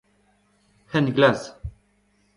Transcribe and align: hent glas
hent 0.93 1.13
glas 1.17 1.45